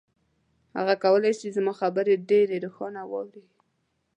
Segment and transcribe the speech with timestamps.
[0.77, 3.43] هغه کولای شي زما خبرې ډېرې روښانه واوري.